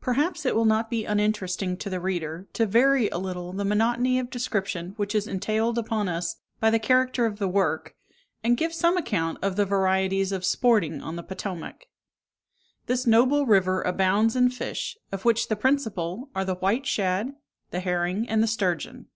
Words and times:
Perhaps 0.00 0.46
it 0.46 0.54
will 0.54 0.64
not 0.64 0.90
be 0.90 1.04
uninteresting 1.06 1.76
to 1.78 1.90
the 1.90 1.98
reader, 1.98 2.46
to 2.52 2.66
vary 2.66 3.08
a 3.08 3.18
little 3.18 3.52
the 3.52 3.64
monotony 3.64 4.16
of 4.20 4.30
description 4.30 4.92
which 4.96 5.12
is 5.12 5.26
entailed 5.26 5.76
upon 5.76 6.08
us 6.08 6.36
by 6.60 6.70
the 6.70 6.78
character 6.78 7.26
of 7.26 7.40
the 7.40 7.48
work, 7.48 7.96
and 8.44 8.56
give 8.56 8.72
some 8.72 8.96
account 8.96 9.38
of 9.42 9.56
the 9.56 9.64
varieties 9.66 10.30
of 10.30 10.44
sporting 10.44 11.00
on 11.02 11.16
the 11.16 11.22
Potomac. 11.24 11.86
This 12.86 13.08
noble 13.08 13.44
river 13.44 13.82
abounds 13.82 14.36
in 14.36 14.50
fish, 14.50 14.96
of 15.10 15.24
which 15.24 15.48
the 15.48 15.56
principal 15.56 16.30
are 16.32 16.44
the 16.44 16.54
white 16.54 16.86
shad, 16.86 17.32
the 17.72 17.80
herring, 17.80 18.28
and 18.28 18.44
the 18.44 18.46
sturgeon. 18.46 19.08